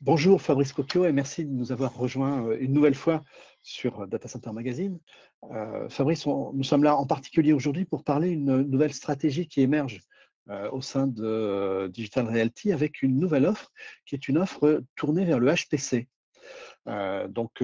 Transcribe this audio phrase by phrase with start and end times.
[0.00, 3.24] Bonjour Fabrice Cocchio et merci de nous avoir rejoints euh, une nouvelle fois
[3.62, 5.00] sur Data Center Magazine.
[5.50, 10.00] Euh, Fabrice, nous sommes là en particulier aujourd'hui pour parler d'une nouvelle stratégie qui émerge
[10.50, 13.72] euh, au sein de Digital Realty avec une nouvelle offre
[14.06, 16.06] qui est une offre tournée vers le HPC.
[17.28, 17.60] donc,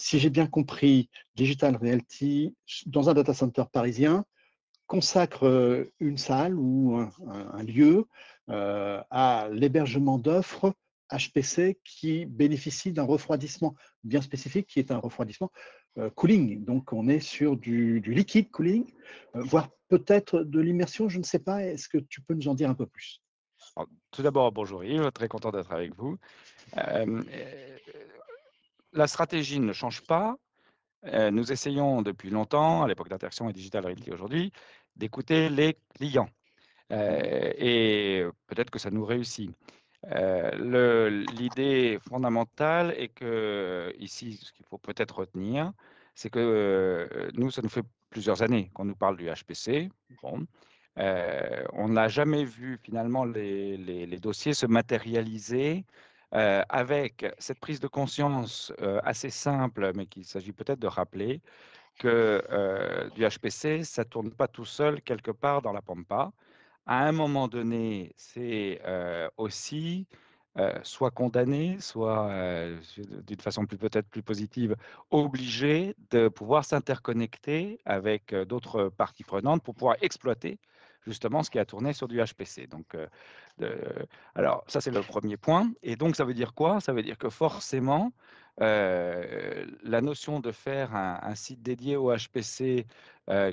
[0.00, 4.24] si j'ai bien compris, Digital Realty, dans un data center parisien,
[4.88, 8.08] consacre une salle ou un lieu
[8.48, 10.74] à l'hébergement d'offres
[11.12, 15.50] HPC qui bénéficie d'un refroidissement bien spécifique, qui est un refroidissement
[15.98, 16.64] euh, cooling.
[16.64, 18.90] Donc, on est sur du, liquide cooling,
[19.36, 21.62] euh, voire peut-être de l'immersion, je ne sais pas.
[21.62, 23.20] Est-ce que tu peux nous en dire un peu plus?
[24.10, 26.18] Tout d'abord, bonjour Yves, très content d'être avec vous.
[26.78, 27.22] Euh,
[28.92, 30.36] la stratégie ne change pas.
[31.04, 34.52] nous essayons depuis longtemps, à l'époque d'Interaction et Digital Realty aujourd'hui,
[34.96, 36.28] d'écouter les clients.
[36.90, 39.50] et peut-être que ça nous réussit.
[40.10, 45.72] Euh, l'idée fondamentale est que, ici, ce qu'il faut peut-être retenir,
[46.14, 49.90] c'est que euh, nous, ça nous fait plusieurs années qu'on nous parle du HPC.
[50.98, 55.84] Euh, on n'a jamais vu finalement les, dossiers se matérialiser
[56.32, 58.72] avec cette prise de conscience
[59.04, 61.40] assez simple, mais qu'il s'agit peut-être de rappeler,
[61.98, 62.42] que
[63.14, 66.32] du HPC, ça ne tourne pas tout seul quelque part dans la pampa
[66.86, 68.80] à un moment donné, c'est
[69.36, 70.06] aussi
[70.82, 72.30] soit condamné, soit
[73.26, 74.76] d'une façon peut-être plus positive,
[75.10, 80.58] obligé de pouvoir s'interconnecter avec d'autres parties prenantes pour pouvoir exploiter
[81.06, 82.66] justement ce qui a tourné sur du HPC.
[82.66, 82.96] Donc,
[84.34, 85.72] alors ça c'est le premier point.
[85.82, 86.80] Et donc ça veut dire quoi?
[86.80, 88.12] Ça veut dire que forcément,
[88.58, 92.86] la notion de faire un, site dédié au HPC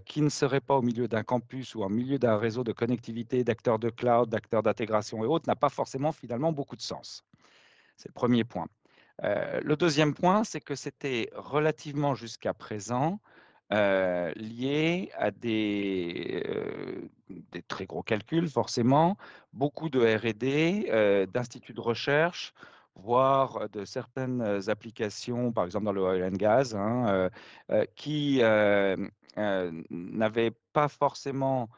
[0.06, 3.44] qui ne serait pas au milieu d'un campus ou au milieu d'un réseau de connectivité,
[3.44, 7.23] d'acteurs de cloud, d'acteurs d'intégration et autres, n'a pas forcément finalement beaucoup de sens.
[7.97, 8.67] C'est le premier point.
[9.22, 13.19] le deuxième point, c'est que c'était relativement jusqu'à présent
[13.72, 16.44] lié à des,
[17.68, 19.18] très gros calculs, forcément,
[19.53, 22.53] beaucoup de RD, d'instituts de recherche,
[22.96, 27.30] voire de certaines applications, par exemple dans le oil and gas, hein,
[27.96, 28.42] qui
[29.90, 31.69] n'avaient pas forcément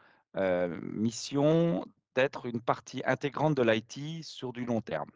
[0.81, 5.09] mission d'être une partie intégrante de l'IT sur du long terme.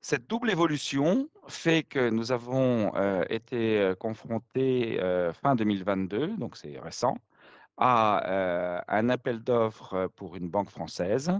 [0.00, 2.92] Cette double évolution fait que nous avons
[3.30, 4.98] été confrontés
[5.40, 7.16] fin 2022, donc c'est récent,
[7.78, 11.32] à un appel d'offres pour une banque française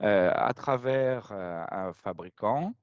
[0.00, 2.74] à travers un fabricant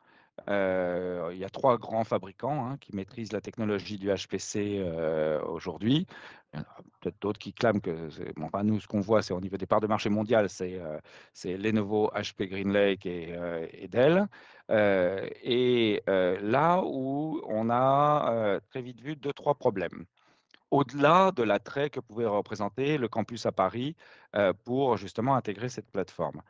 [0.50, 5.42] euh, il y a trois grands fabricants hein, qui maîtrisent la technologie du HPC euh,
[5.44, 6.08] aujourd'hui.
[7.02, 9.82] Peut-être d'autres qui clament que, bon, nous, ce qu'on voit, c'est au niveau des parts
[9.82, 11.00] de marché mondial, c'est euh,
[11.58, 14.28] Lenovo, HP GreenLake et Dell.
[14.70, 20.06] et là où on a très vite vu deux, trois problèmes
[20.72, 23.96] au-delà de l'attrait que pouvait représenter le campus à Paris
[24.64, 26.42] pour justement intégrer cette plateforme.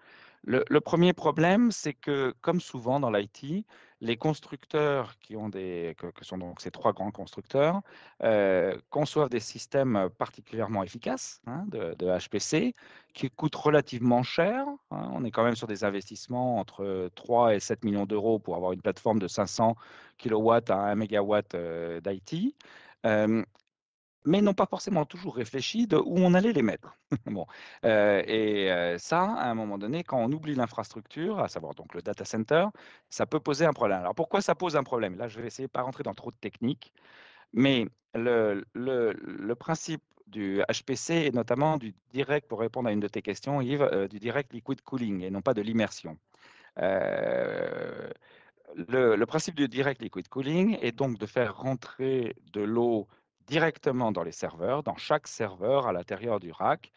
[0.44, 3.66] Le, premier problème, c'est que, comme souvent dans l'IT,
[4.00, 7.82] les constructeurs qui ont des, que, sont donc ces trois grands constructeurs,
[8.24, 12.76] euh, conçoivent des systèmes particulièrement efficaces hein, de, HPC
[13.14, 14.66] qui coûtent relativement cher.
[14.92, 15.10] Hein.
[15.14, 18.72] On est quand même sur des investissements entre 3 et 7 millions d'euros pour avoir
[18.72, 19.76] une plateforme de 500
[20.18, 22.56] kW à 1 MW euh, d'IT.
[23.06, 23.44] Euh,
[24.28, 26.98] mais n'ont pas forcément toujours réfléchi de où on allait les mettre.
[27.26, 27.46] bon.
[27.86, 31.94] Euh, et euh, ça, à un moment donné, quand on oublie l'infrastructure, à savoir donc
[31.96, 32.68] le data center,
[33.10, 34.00] ça peut poser un problème.
[34.00, 35.18] Alors pourquoi ça pose un problème?
[35.18, 36.92] Là, je vais essayer de pas rentrer dans trop de techniques,
[37.54, 43.08] mais le, le, principe du HPC et notamment du direct, pour répondre à une de
[43.08, 46.18] tes questions, Yves, euh, du direct liquid cooling et non pas de l'immersion.
[46.78, 48.12] le,
[49.26, 53.08] principe du direct liquid cooling est donc de faire rentrer de l'eau
[53.48, 56.92] directement dans les serveurs, dans chaque serveur à l'intérieur du rack,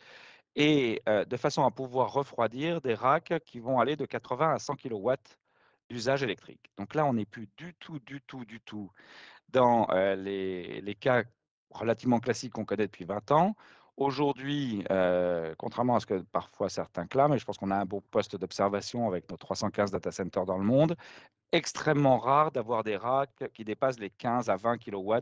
[0.56, 4.74] et de façon à pouvoir refroidir des racks qui vont aller de 80 à 100
[4.76, 5.12] kW
[5.88, 6.70] d'usage électrique.
[6.76, 8.90] Donc là, on n'est plus du tout, du tout, du tout
[9.48, 9.86] dans
[10.16, 11.22] les, cas
[11.70, 13.56] relativement classiques qu'on connaît depuis 20 ans.
[13.96, 14.82] Aujourd'hui,
[15.58, 18.36] contrairement à ce que parfois certains clament, et je pense qu'on a un beau poste
[18.36, 20.96] d'observation avec nos 315 data centers dans le monde,
[21.52, 25.18] extrêmement rare d'avoir des racks qui dépassent les 15 à 20 kW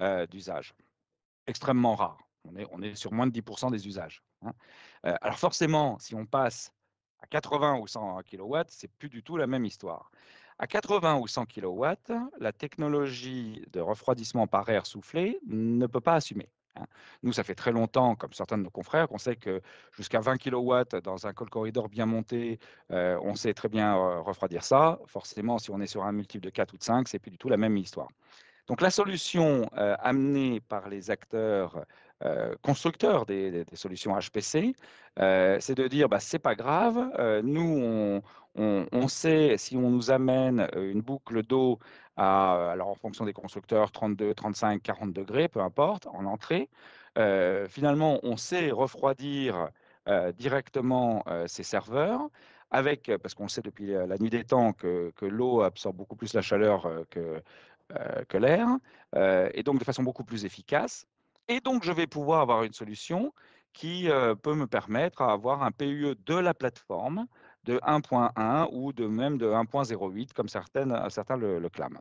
[0.00, 0.74] euh, d'usage.
[1.46, 2.18] Extrêmement rare.
[2.44, 4.22] On est, on est, sur moins de 10% des usages.
[4.42, 4.52] Hein.
[5.06, 6.72] Euh, alors forcément, si on passe
[7.20, 10.10] à 80 ou 100 kW, c'est plus du tout la même histoire.
[10.58, 11.84] À 80 ou 100 kW,
[12.38, 16.48] la technologie de refroidissement par air soufflé ne peut pas assumer.
[16.76, 16.86] hein.
[17.22, 19.62] Nous, ça fait très longtemps, comme certains de nos confrères, qu'on sait que
[19.92, 22.58] jusqu'à 20 kW dans un call corridor bien monté,
[22.92, 25.00] euh, on sait très bien refroidir ça.
[25.06, 27.38] Forcément, si on est sur un multiple de 4 ou de 5, c'est plus du
[27.38, 28.08] tout la même histoire.
[28.66, 31.84] Donc la solution amenée par les acteurs
[32.62, 34.74] constructeurs des, solutions HPC,
[35.16, 36.98] c'est de dire bah, c'est pas grave,
[37.42, 38.22] nous
[38.56, 41.78] on, sait si on nous amène une boucle d'eau
[42.16, 46.70] à, alors en fonction des constructeurs, 32, 35, 40 degrés, peu importe, en entrée,
[47.68, 49.68] finalement on sait refroidir
[50.38, 52.30] directement ces serveurs
[52.70, 56.34] avec, parce qu'on sait depuis la nuit des temps que, que l'eau absorbe beaucoup plus
[56.34, 57.40] la chaleur que,
[58.28, 58.68] que l'air,
[59.16, 61.06] euh, et donc de façon beaucoup plus efficace.
[61.48, 63.32] Et donc, je vais pouvoir avoir une solution
[63.72, 67.26] qui euh, peut me permettre d'avoir un PUE de la plateforme
[67.64, 72.00] de 1.1 ou de même de 1.08, comme certaines, certains le clament.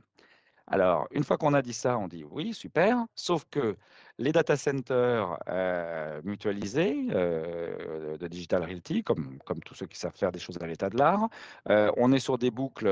[0.68, 3.76] Alors, une fois qu'on a dit ça, on dit oui, super, sauf que
[4.20, 10.16] les data centers euh, mutualisés euh, de Digital Realty, comme, comme tous ceux qui savent
[10.16, 11.30] faire des choses à l'état de l'art,
[11.70, 12.88] euh, on est sur des boucles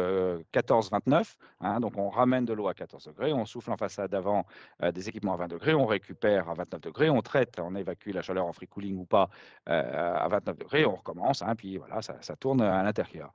[0.54, 4.46] 14-29, hein, donc on ramène de l'eau à 14 degrés, on souffle en façade avant
[4.94, 8.22] des équipements à 20 degrés, on récupère à 29 degrés, on traite, on évacue la
[8.22, 9.30] chaleur en free cooling ou pas
[9.66, 13.32] à 29 degrés, on recommence, hein, puis voilà, ça, ça tourne à l'intérieur.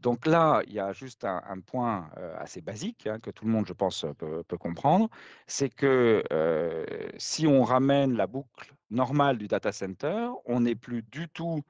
[0.00, 3.66] Donc là, il y a juste un, point assez basique hein, que tout le monde,
[3.66, 5.08] je pense, peut, comprendre,
[5.46, 6.22] c'est que
[7.18, 11.62] si on ramène la boucle normale du data center, on n'est plus du tout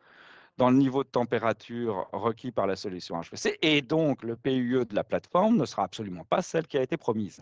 [0.57, 4.95] dans le niveau de température requis par la solution HPC, et donc le PUE de
[4.95, 7.41] la plateforme ne sera absolument pas celle qui a été promise.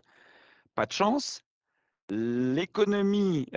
[0.75, 1.43] Pas de chance,
[2.09, 3.49] l'économie,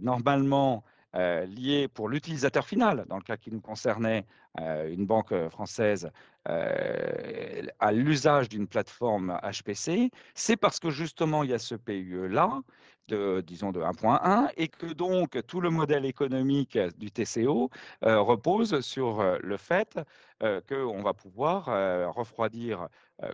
[0.00, 4.24] normalement, euh, pour l'utilisateur final, dans le cas qui nous concernait,
[4.60, 6.10] euh, une banque euh, française,
[6.44, 12.62] à l'usage d'une plateforme HPC, c'est parce que justement il y a ce PUE-là,
[13.06, 17.70] de, disons de 1.1, et que donc tout le modèle économique du TCO
[18.02, 20.00] repose sur le fait
[20.40, 21.66] qu'on va pouvoir
[22.12, 22.88] refroidir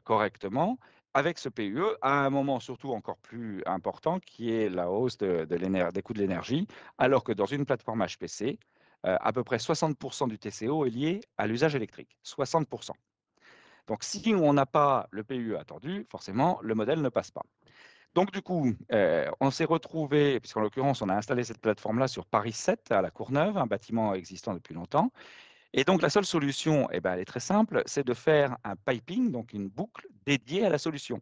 [0.05, 0.79] correctement
[1.15, 5.45] avec ce PUE à un moment surtout encore plus important qui est la hausse de,
[5.45, 6.67] des coûts de l'énergie,
[6.99, 8.59] alors que dans une plateforme HPC,
[9.07, 12.17] euh, à peu près 60% du TCO est lié à l'usage électrique.
[12.25, 12.91] 60%.
[13.87, 17.43] Donc si on n'a pas le PUE attendu, forcément, le modèle ne passe pas.
[18.15, 22.27] Donc du coup, euh, on s'est retrouvé, puisqu'en l'occurrence, on a installé cette plateforme-là sur
[22.27, 25.13] Paris 7 à la Courneuve, un bâtiment existant depuis longtemps,
[25.73, 28.75] et donc, la seule solution, eh ben, elle est très simple, c'est de faire un
[28.77, 31.21] piping, donc une boucle dédiée à la solution.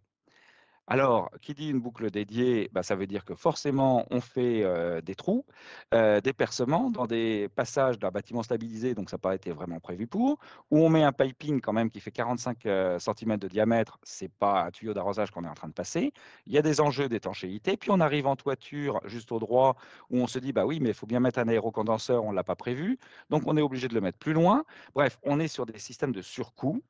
[0.88, 4.65] Alors, qui dit une boucle dédiée, bah, ça veut dire que forcément, on fait
[5.03, 5.44] des trous,
[5.93, 10.06] des percements dans des passages d'un bâtiment stabilisé, donc ça n'a pas été vraiment prévu
[10.06, 10.38] pour,
[10.71, 14.31] où on met un piping quand même qui fait 45 euh, cm de diamètre, c'est
[14.31, 16.12] pas un tuyau d'arrosage qu'on est en train de passer.
[16.47, 19.77] Il y a des enjeux d'étanchéité, puis on arrive en toiture juste au droit,
[20.11, 22.37] où on se dit, bah oui, mais il faut bien mettre un aérocondenseur, on ne
[22.37, 22.99] l'a pas prévu,
[23.31, 24.65] donc on est obligé de le mettre plus loin.
[24.94, 26.82] Bref, on est sur des systèmes de surcoût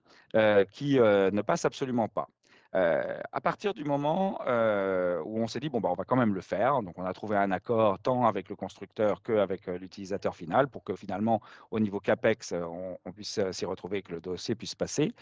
[0.73, 2.29] qui ne passent absolument pas.
[2.77, 6.17] Euh, à partir du moment euh, où on s'est dit, bon, bah, on va quand
[6.17, 9.79] même le faire, donc on a trouvé un accord tant avec le constructeur qu'avec euh,
[9.79, 11.41] l'utilisateur final pour que finalement,
[11.71, 15.13] au niveau CAPEX, on, puisse s'y retrouver et que le dossier puisse passer.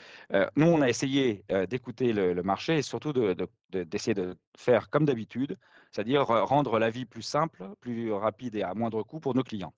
[0.57, 5.57] nous, on a essayé d'écouter le, marché et surtout d'essayer de, de faire comme d'habitude,
[5.93, 9.73] c'est-à-dire rendre la vie plus simple, plus rapide et à moindre coût pour nos clients.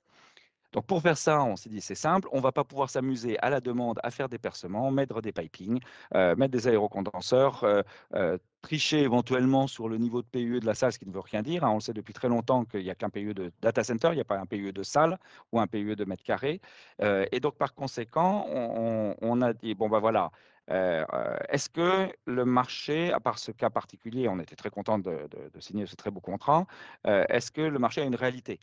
[0.77, 3.39] Donc pour faire ça, on s'est dit c'est simple, on ne va pas pouvoir s'amuser
[3.39, 5.81] à la demande à faire des percements, mettre des pipings,
[6.15, 7.81] euh, mettre des aérocondenseurs, euh,
[8.15, 11.21] euh, tricher éventuellement sur le niveau de PUE de la salle, ce qui ne veut
[11.21, 11.65] rien dire.
[11.65, 11.71] Hein.
[11.71, 14.17] On le sait depuis très longtemps qu'il n'y a qu'un PUE de data center, il
[14.17, 15.19] n'y a pas un PUE de salle
[15.51, 16.61] ou un PUE de mètre carré.
[17.01, 20.31] et donc par conséquent, on, a dit bon ben voilà.
[20.69, 25.29] Est-ce que le marché, à part ce cas particulier, on était très content de
[25.61, 26.67] signer ce très beau contrat,
[27.05, 28.61] est-ce que le marché a une réalité?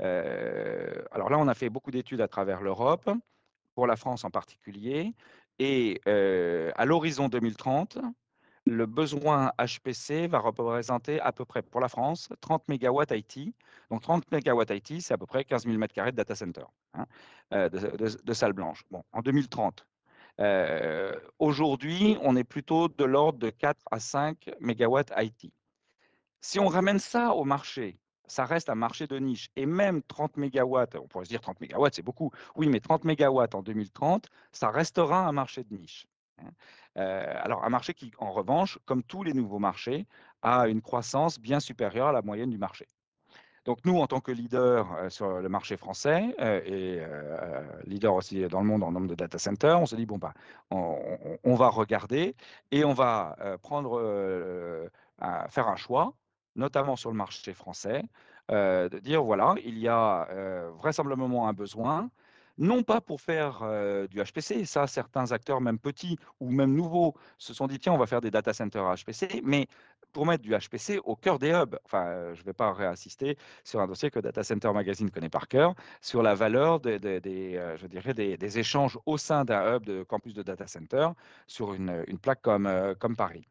[0.00, 3.10] Alors là, on a fait beaucoup d'études à travers l'Europe,
[3.74, 5.14] pour la France en particulier,
[5.58, 7.98] et à l'horizon 2030,
[8.64, 13.54] le besoin HPC va représenter à peu près pour la France 30 MW IT.
[13.90, 17.06] Donc 30 MW IT, c'est à peu près 15 000 m2 de data center, hein,
[17.52, 18.84] euh, de, salles blanches.
[18.90, 19.86] Bon, en 2030.
[21.38, 25.52] Aujourd'hui, on est plutôt de l'ordre de 4 à 5 MW IT.
[26.40, 27.98] Si on ramène ça au marché,
[28.32, 29.50] ça reste un marché de niche.
[29.56, 32.30] Et même 30 MW, on pourrait se dire 30 MW, c'est beaucoup.
[32.56, 36.06] Oui, mais 30 MW en 2030, ça restera un marché de niche.
[36.38, 36.50] Hein.
[36.96, 40.06] Euh, alors, un marché qui, en revanche, comme tous les nouveaux marchés,
[40.40, 42.88] a une croissance bien supérieure à la moyenne du marché.
[43.66, 48.48] Donc nous, en tant que leader euh, sur le marché français euh, et leader aussi
[48.48, 50.32] dans le monde en nombre de data centers, on se dit, bon, bah,
[50.70, 52.34] on, va regarder
[52.70, 54.00] et on va prendre,
[55.50, 56.14] faire un choix
[56.56, 58.02] notamment sur le marché français,
[58.48, 60.28] de dire voilà, il y a
[60.78, 62.10] vraisemblablement un besoin,
[62.58, 63.62] non pas pour faire
[64.10, 67.98] du HPC, ça certains acteurs même petits ou même nouveaux se sont dit tiens on
[67.98, 69.68] va faire des data centers HPC, mais
[70.12, 71.78] pour mettre du HPC au cœur des hubs.
[71.84, 75.48] Enfin, je ne vais pas réassister sur un dossier que Data Center Magazine connaît par
[75.48, 80.34] cœur, sur la valeur des, je dirais des, échanges au sein d'un hub de campus
[80.34, 81.08] de data center
[81.46, 83.46] sur une, plaque comme Paris.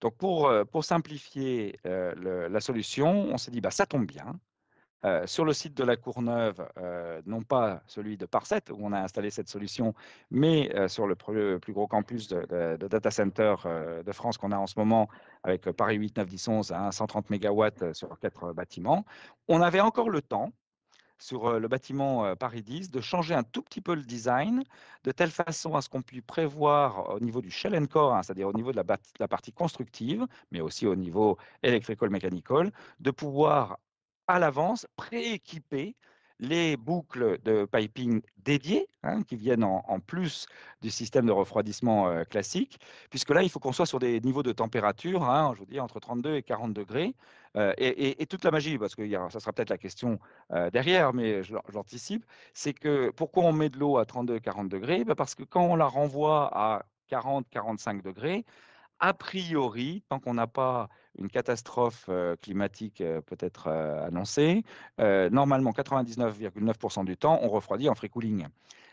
[0.00, 4.38] Donc, pour, pour simplifier la solution, on s'est dit, bah, ça tombe bien.
[5.26, 6.66] Sur le site de la Courneuve,
[7.26, 9.94] non pas celui de Parset où on a installé cette solution,
[10.30, 13.54] mais sur le plus, gros campus de, data center
[14.04, 15.08] de France qu'on a en ce moment
[15.42, 19.04] avec Paris 8, 9, 10, 11 à 130 MW sur quatre bâtiments.
[19.46, 20.52] On avait encore le temps
[21.24, 24.62] sur le bâtiment Paris 10 de changer un tout petit peu le design
[25.04, 28.22] de telle façon à ce qu'on puisse prévoir au niveau du shell and core, hein,
[28.22, 33.78] c'est-à-dire au niveau de la, partie constructive, mais aussi au niveau electrical mechanical, de pouvoir
[34.26, 35.96] à l'avance, prééquiper
[36.40, 40.46] les boucles de piping dédiées, hein, qui viennent en, plus
[40.82, 42.78] du système de refroidissement euh, classique,
[43.10, 45.80] puisque là, il faut qu'on soit sur des niveaux de température, hein, je vous dis,
[45.80, 47.14] entre 32 et 40 degrés.
[47.56, 50.18] Euh, et, toute la magie, parce que ça sera peut-être la question
[50.52, 55.04] euh, derrière, mais j'anticipe, c'est que pourquoi on met de l'eau à 32 40 degrés?
[55.04, 58.44] Bah, Parce que quand on la renvoie à 40-45 degrés,
[59.06, 62.08] a priori, tant qu'on n'a pas une catastrophe
[62.40, 64.64] climatique peut-être annoncée,
[64.98, 68.46] normalement 99,9% du temps, on refroidit en free cooling.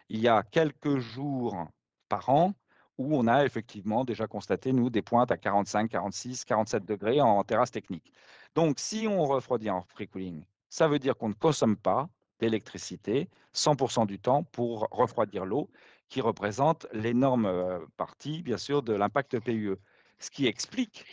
[0.09, 1.65] Il y a quelques jours
[2.09, 2.53] par an
[2.97, 7.41] où on a effectivement déjà constaté, nous, des pointes à 45, 46, 47 degrés en
[7.45, 8.11] terrasse technique.
[8.53, 12.09] Donc, si on refroidit en free cooling, ça veut dire qu'on ne consomme pas
[12.41, 15.69] d'électricité 100% du temps pour refroidir l'eau,
[16.09, 19.77] qui représente l'énorme partie, bien sûr, de l'impact PUE.
[20.21, 21.05] Ce qui explique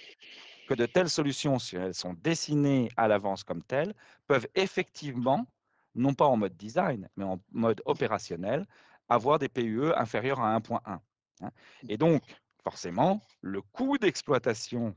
[0.69, 3.95] que de telles solutions, si elles sont dessinées à l'avance comme telles,
[4.27, 5.47] peuvent effectivement,
[5.95, 8.67] non pas en mode design, mais en mode opérationnel,
[9.09, 10.99] avoir des PUE inférieurs à 1.1.
[11.41, 11.51] Hein.
[11.89, 12.23] Et donc,
[12.63, 14.95] forcément, le coût d'exploitation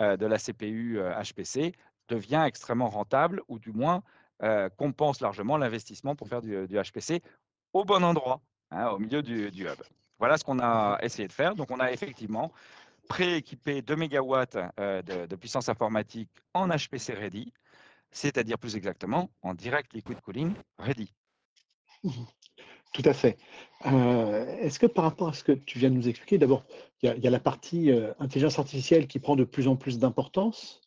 [0.00, 1.70] euh, de la CPU HPC euh,
[2.08, 4.02] devient extrêmement rentable, ou du moins
[4.42, 7.22] euh, compense largement l'investissement pour faire du, HPC
[7.72, 9.80] au bon endroit, hein, au milieu du, du hub.
[10.18, 11.54] Voilà ce qu'on a essayé de faire.
[11.54, 12.52] Donc, on a effectivement
[13.06, 14.34] prééquipé 2 MW
[14.78, 17.52] euh, de, puissance informatique en HPC ready,
[18.10, 21.12] c'est-à-dire plus exactement en direct liquid cooling ready.
[22.92, 23.36] Tout à fait.
[23.86, 26.64] Euh, est-ce que par rapport à ce que tu viens de nous expliquer, d'abord,
[27.02, 30.80] il y, a la partie euh, intelligence artificielle qui prend de plus en plus d'importance.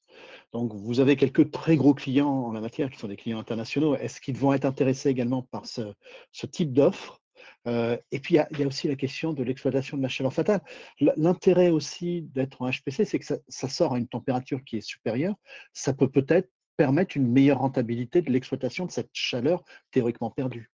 [0.51, 3.95] Donc, vous avez quelques très gros clients en la matière qui sont des clients internationaux.
[3.95, 7.18] Est-ce qu'ils vont être intéressés également par ce type d'offre?
[7.67, 10.61] Euh, et puis, il y, a aussi la question de l'exploitation de la chaleur fatale.
[10.99, 15.35] L'intérêt aussi d'être en HPC, c'est que ça, sort à une température qui est supérieure.
[15.73, 20.71] Ça peut peut-être permettre une meilleure rentabilité de l'exploitation de cette chaleur théoriquement perdue.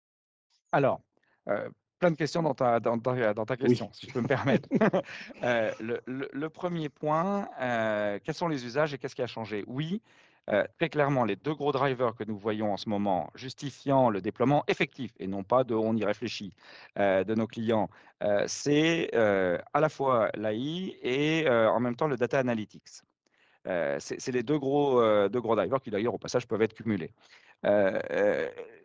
[0.72, 1.02] Alors,
[1.50, 1.68] euh,
[2.00, 4.70] plein de questions dans ta, dans ta, question, si je peux me permettre.
[5.44, 7.50] Euh, le, premier point,
[8.24, 9.64] quels sont les usages et qu'est-ce qui a changé?
[9.68, 10.02] Oui,
[10.52, 14.22] euh, très clairement, les deux gros drivers que nous voyons en ce moment, justifiant le
[14.22, 16.54] déploiement effectif et non pas de on y réfléchit
[17.00, 17.90] euh, de nos clients,
[18.24, 23.02] euh, c'est à la fois l'AI et en même temps le data analytics.
[23.66, 27.12] c'est les deux gros, deux gros drivers qui d'ailleurs au passage peuvent être cumulés.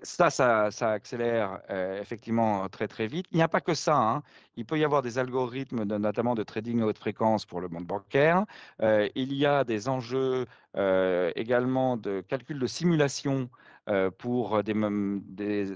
[0.02, 0.30] Ça,
[0.70, 1.60] ça, accélère
[2.00, 3.26] effectivement très très vite.
[3.32, 3.96] Il n'y a pas que ça.
[3.96, 4.22] Hein.
[4.56, 7.86] Il peut y avoir des algorithmes, notamment de trading à haute fréquence pour le monde
[7.86, 8.44] bancaire.
[8.80, 10.46] il y a des enjeux
[11.36, 13.48] également de calcul de simulation
[14.18, 15.74] pour des, des,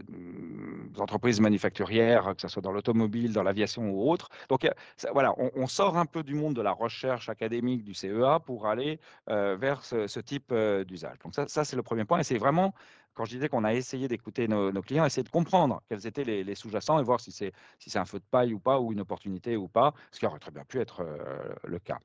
[0.98, 4.28] entreprises manufacturières, que ce soit dans l'automobile, dans l'aviation ou autre.
[4.48, 4.68] Donc
[5.12, 9.00] voilà, on, sort un peu du monde de la recherche académique du CEA pour aller
[9.26, 10.54] vers ce, type
[10.86, 11.18] d'usage.
[11.24, 12.20] Donc ça, ça c'est le premier point.
[12.20, 12.74] Et c'est vraiment
[13.14, 16.54] quand je disais qu'on a essayé d'écouter nos, clients, essayer de comprendre quels étaient les,
[16.54, 19.56] sous-jacents et voir si c'est si un feu de paille ou pas, ou une opportunité
[19.56, 21.98] ou pas, ce qui aurait très bien pu être euh, le cas.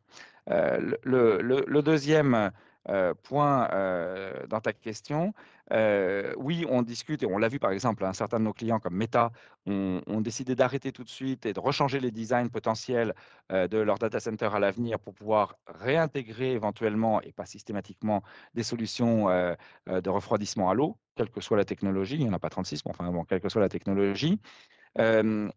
[0.50, 2.52] Euh, le, le, deuxième
[2.90, 5.34] euh, point euh, dans ta question.
[5.72, 8.80] Euh, oui, on discute et on l'a vu par exemple, un certain de nos clients
[8.80, 9.32] comme Meta
[9.68, 13.14] ont, décidé d'arrêter tout de suite et de rechanger les designs potentiels
[13.52, 18.24] de leur data center à l'avenir pour pouvoir réintégrer éventuellement et pas systématiquement
[18.56, 22.16] des solutions de refroidissement à l'eau, quelle que soit la technologie.
[22.16, 24.40] Il n'y en a pas 36, mais enfin bon, quelle que soit la technologie.
[24.98, 25.52] au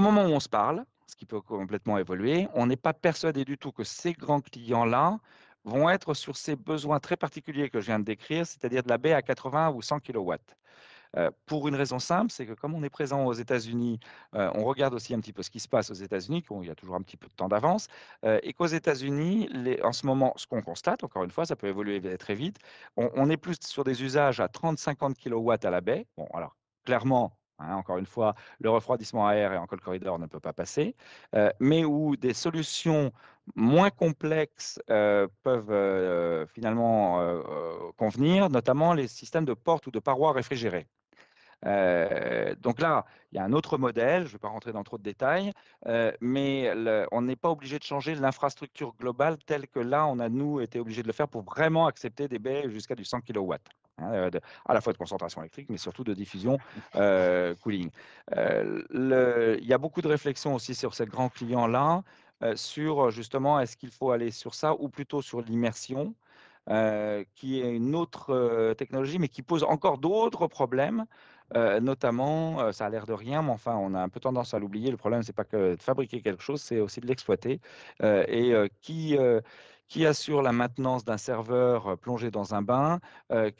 [0.00, 2.48] moment où on se parle, ce qui peut complètement évoluer.
[2.54, 5.18] On n'est pas persuadé du tout que ces grands clients-là
[5.64, 8.98] vont être sur ces besoins très particuliers que je viens de décrire, c'est-à-dire de la
[8.98, 10.34] baie à 80 ou 100 kW.
[11.16, 14.00] Euh, pour une raison simple, c'est que comme on est présent aux États-Unis,
[14.34, 16.70] euh, on regarde aussi un petit peu ce qui se passe aux États-Unis, il y
[16.70, 17.88] a toujours un petit peu de temps d'avance,
[18.24, 19.48] euh, et qu'aux États-Unis,
[19.82, 22.58] en ce moment, ce qu'on constate, encore une fois, ça peut évoluer très vite,
[22.96, 26.06] on, on est plus sur des usages à 30-50 kW à la baie.
[26.16, 30.26] Bon, alors clairement, Hein, encore une fois, le refroidissement air et en cold corridor ne
[30.26, 30.94] peut pas passer,
[31.34, 33.12] euh, mais où des solutions
[33.54, 37.20] moins complexes euh, peuvent euh, finalement
[37.96, 40.86] convenir, notamment les systèmes de portes ou de parois réfrigérées.
[41.62, 44.98] Donc là, il y a un autre modèle, je ne vais pas rentrer dans trop
[44.98, 45.52] de détails,
[46.20, 46.72] mais
[47.12, 50.78] on n'est pas obligé de changer l'infrastructure globale telle que là, on a, nous, été
[50.78, 53.54] obligé de le faire pour vraiment accepter des baies jusqu'à du 100 kW.
[53.98, 54.30] Hein, euh,
[54.66, 56.58] à la fois de concentration électrique, mais surtout de diffusion
[56.92, 57.90] cooling.
[58.32, 62.02] il y a beaucoup de réflexions aussi sur ces grands clients-là,
[62.54, 66.14] sur justement est-ce qu'il faut aller sur ça ou plutôt sur l'immersion.
[67.34, 71.06] qui est une autre technologie, mais qui pose encore d'autres problèmes
[71.54, 74.54] euh, notamment, euh, ça a l'air de rien, mais enfin, on a un peu tendance
[74.54, 74.90] à l'oublier.
[74.90, 77.60] Le problème, c'est pas que de fabriquer quelque chose, c'est aussi de l'exploiter.
[78.02, 79.16] Euh, et qui,
[79.88, 83.00] qui assure la maintenance d'un serveur plongé dans un bain,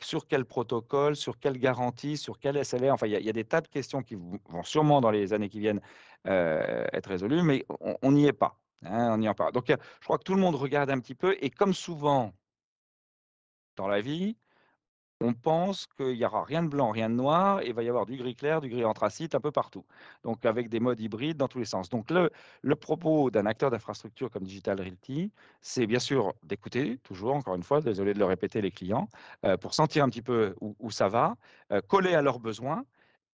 [0.01, 2.93] sur quel protocole, sur quelle garantie, sur quel SLR.
[2.93, 5.61] Enfin, il y, a des tas de questions qui vont sûrement dans les années qui
[5.61, 5.81] viennent
[6.25, 7.65] être résolues, mais
[8.03, 8.59] on n'y est pas.
[8.85, 9.53] Hein, on n'y est pas.
[9.53, 12.33] Donc, je crois que tout le monde regarde un petit peu, et comme souvent
[13.77, 14.37] dans la vie,
[15.21, 17.89] on pense qu'il n'y aura rien de blanc, rien de noir, et il va y
[17.89, 19.85] avoir du gris clair, du gris anthracite un peu partout.
[20.25, 21.89] Donc avec des modes hybrides dans tous les sens.
[21.89, 22.31] Donc le,
[22.63, 27.63] le propos d'un acteur d'infrastructure comme Digital Realty, c'est bien sûr d'écouter, toujours, encore une
[27.63, 29.09] fois, désolé de le répéter les clients,
[29.45, 31.37] euh, pour sentir un petit peu où, ça va,
[31.73, 32.85] euh, coller à leurs besoins,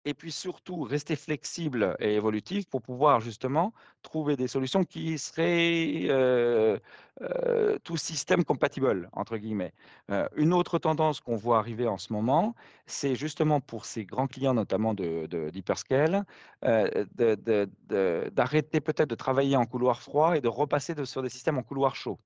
[0.04, 6.08] et puis surtout rester flexible et évolutif pour pouvoir justement trouver des solutions qui seraient
[6.08, 6.78] euh,
[7.22, 9.72] euh, tout système compatible, entre guillemets.
[10.10, 12.54] Euh, une autre tendance qu'on voit arriver en ce moment,
[12.86, 16.24] c'est justement pour ces grands clients, notamment d'hyperscale,
[16.62, 21.62] de, d'arrêter peut-être de travailler en couloir froid et de repasser sur des systèmes en
[21.62, 22.18] couloir chaud.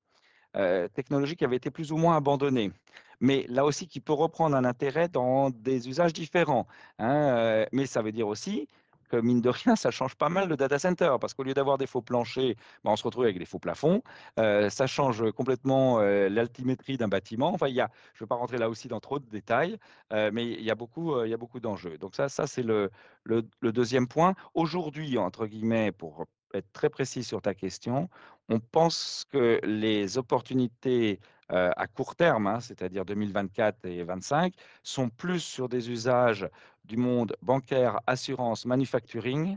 [0.94, 2.72] Technologie qui avait été plus ou moins abandonnée
[3.20, 6.66] mais là aussi qui peut reprendre un intérêt dans des usages différents.
[6.98, 8.68] Hein, euh, mais ça veut dire aussi
[9.08, 11.78] que mine de rien, ça change pas mal le data center, parce qu'au lieu d'avoir
[11.78, 14.02] des faux planchers, ben, on se retrouve avec des faux plafonds.
[14.40, 17.52] Euh, ça change complètement euh, l'altimétrie d'un bâtiment.
[17.54, 19.78] Enfin, il y a, je ne vais pas rentrer là aussi dans trop de détails,
[20.10, 21.98] mais il y a beaucoup, beaucoup d'enjeux.
[21.98, 22.90] Donc ça, ça c'est le,
[23.22, 24.34] le, deuxième point.
[24.54, 28.08] Aujourd'hui, entre guillemets, pour être très précis sur ta question,
[28.48, 31.20] on pense que les opportunités
[31.52, 36.48] euh, à court terme, hein, c'est-à-dire 2024 et 2025, sont plus sur des usages
[36.84, 39.56] du monde bancaire, assurance, manufacturing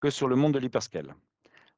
[0.00, 1.14] que sur le monde de l'hyperscale.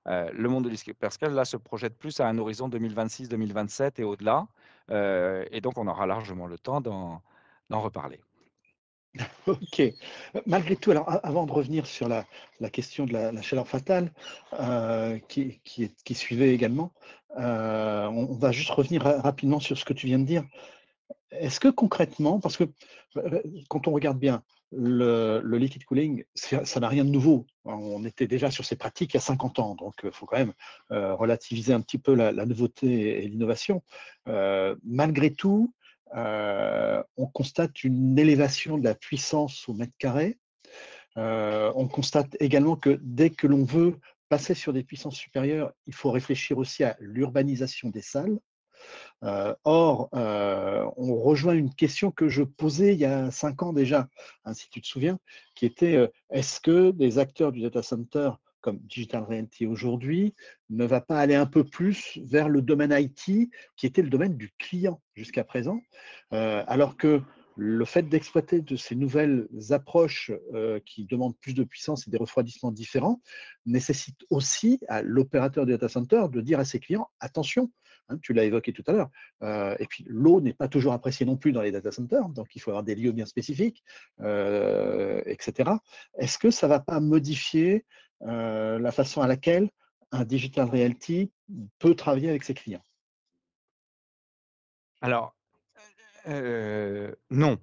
[0.06, 4.46] Euh, le monde de l'hyperscale, là, se projette plus à un horizon 2026-2027 et au-delà.
[4.90, 7.22] Euh, et donc, on aura largement le temps d'en
[7.70, 8.20] reparler.
[9.46, 9.82] Ok.
[10.46, 12.24] Malgré tout, alors avant de revenir sur la,
[12.70, 14.12] question de la, chaleur fatale
[14.54, 15.60] euh, qui,
[16.14, 16.92] suivait également,
[17.38, 20.44] euh, on, va juste revenir rapidement sur ce que tu viens de dire.
[21.30, 22.64] Est-ce que concrètement, parce que
[23.16, 27.46] euh, quand on regarde bien, le, liquid cooling, ça n'a rien de nouveau.
[27.64, 30.36] On était déjà sur ces pratiques il y a 50 ans, donc il faut quand
[30.36, 30.52] même
[30.90, 33.82] relativiser un petit peu la, nouveauté et l'innovation.
[34.84, 35.72] malgré tout,
[36.14, 40.38] on constate une élévation de la puissance au mètre carré.
[41.16, 45.94] Euh, on constate également que dès que l'on veut passer sur des puissances supérieures, il
[45.94, 48.38] faut réfléchir aussi à l'urbanisation des salles.
[49.24, 54.08] Euh, or, on rejoint une question que je posais il y a cinq ans déjà,
[54.44, 55.18] hein, si tu te souviens,
[55.56, 60.34] qui était est-ce que des acteurs du data center comme Digital Realty aujourd'hui,
[60.70, 64.36] ne va pas aller un peu plus vers le domaine IT, qui était le domaine
[64.36, 65.80] du client jusqu'à présent,
[66.32, 67.22] euh, alors que
[67.56, 72.16] le fait d'exploiter de ces nouvelles approches euh, qui demandent plus de puissance et des
[72.16, 73.20] refroidissements différents
[73.66, 77.72] nécessite aussi à l'opérateur du data center de dire à ses clients attention,
[78.08, 79.10] hein, tu l'as évoqué tout à l'heure,
[79.42, 82.54] euh, et puis l'eau n'est pas toujours appréciée non plus dans les data centers, donc
[82.54, 83.82] il faut avoir des lieux bien spécifiques,
[84.20, 85.70] etc.
[86.16, 87.84] Est-ce que ça ne va pas modifier
[88.20, 89.70] la façon à laquelle
[90.12, 91.30] un digital realty
[91.78, 92.82] peut travailler avec ses clients
[95.00, 95.34] Alors,
[96.28, 97.58] euh, non.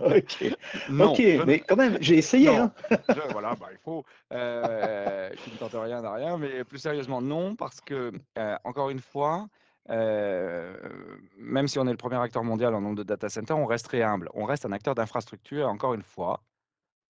[0.00, 2.48] ok, mais quand même, j'ai essayé.
[2.48, 2.72] Hein.
[3.30, 4.04] voilà, bah, il faut.
[4.32, 8.90] Euh, qui ne tente rien n'a rien, mais plus sérieusement, non, parce que, euh, encore
[8.90, 9.46] une fois,
[9.88, 13.86] même si on est le premier acteur mondial en nombre de data centers, on reste
[13.86, 14.28] très humble.
[14.34, 16.42] On reste un acteur d'infrastructure, encore une fois.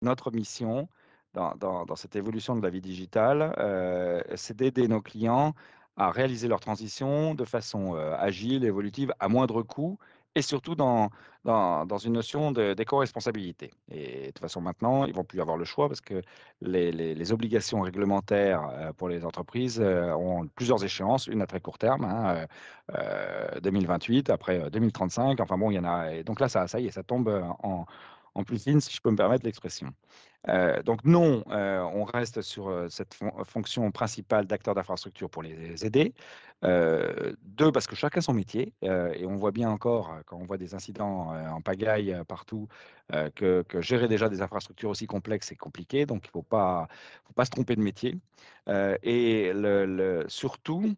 [0.02, 0.88] Notre mission,
[1.35, 5.55] dans, cette évolution de la vie digitale, euh, c'est d'aider nos clients
[5.97, 9.99] à réaliser leur transition de façon euh, agile, évolutive, à moindre coût
[10.37, 11.11] et surtout dans,
[11.44, 13.70] dans, une notion d'éco-responsabilité.
[13.88, 16.23] Et de toute façon, maintenant, ils vont plus avoir le choix parce que
[16.61, 22.09] les, obligations réglementaires euh, pour les entreprises ont plusieurs échéances, une à très court terme,
[23.62, 26.12] 2028, hein, après 2035, enfin bon, il y en a.
[26.12, 27.29] Et donc là, ça, ça y est, ça tombe
[27.62, 27.87] en,
[28.35, 29.92] en plus fine, si je peux me permettre l'expression.
[30.48, 35.87] Euh, donc non, euh, on reste sur euh, cette fonction principale d'acteur d'infrastructure pour les
[35.87, 36.14] aider.
[36.62, 40.74] deux, parce que chacun son métier, et on voit bien encore, quand on voit des
[40.74, 42.68] incidents en pagaille partout,
[43.35, 46.88] que, gérer déjà des infrastructures aussi complexes, c'est compliqué, donc il ne faut pas,
[47.44, 48.18] se tromper de métier.
[49.02, 49.52] et
[50.28, 50.94] surtout,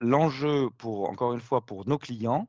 [0.00, 2.48] l'enjeu, pour, encore une fois, pour nos clients,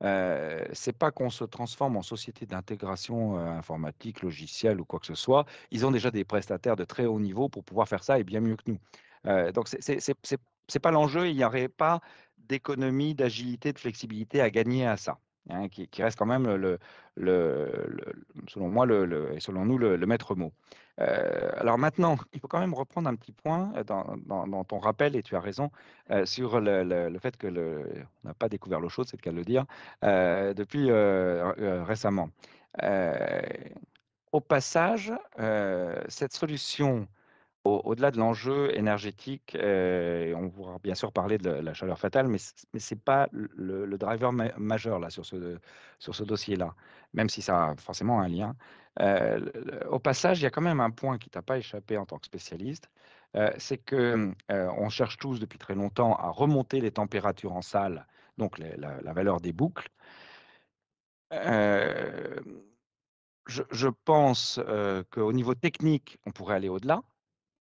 [0.00, 5.46] c'est pas qu'on se transforme en société d'intégration informatique, logicielle ou quoi que ce soit.
[5.70, 8.40] Ils ont déjà des prestataires de très haut niveau pour pouvoir faire ça et bien
[8.40, 8.78] mieux que nous.
[9.26, 11.28] Euh, donc, c'est pas l'enjeu.
[11.28, 12.00] Il n'y aurait pas
[12.38, 15.18] d'économie, d'agilité, de flexibilité à gagner à ça.
[15.48, 16.78] Hein, qui, reste quand même, le,
[18.48, 20.52] selon moi le, et selon nous, le, maître mot.
[21.00, 25.14] Euh, alors maintenant, il faut quand même reprendre un petit point euh, dans, ton rappel,
[25.14, 25.70] et tu as raison,
[26.10, 29.36] euh, sur le, fait que on n'a pas découvert l'eau chaude, c'est le cas de
[29.36, 29.66] le dire,
[30.02, 30.90] depuis
[31.84, 32.30] récemment.
[34.32, 35.12] au passage,
[36.08, 37.06] cette solution
[37.66, 42.38] au-delà de l'enjeu énergétique, euh, on pourra bien sûr parler de la chaleur fatale, mais
[42.38, 45.58] ce n'est pas le, driver majeur là, sur ce,
[45.98, 46.74] sur ce dossier-là,
[47.14, 48.54] même si ça a forcément un lien.
[49.00, 49.40] Euh,
[49.90, 52.18] au passage, il y a quand même un point qui t'a pas échappé en tant
[52.18, 52.90] que spécialiste,
[53.36, 58.06] euh, c'est que on cherche tous depuis très longtemps à remonter les températures en salle,
[58.38, 59.88] donc la, valeur des boucles.
[63.48, 64.60] Je, je, pense
[65.10, 67.02] qu'au niveau technique, on pourrait aller au-delà.